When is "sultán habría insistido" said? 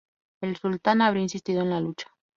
0.57-1.61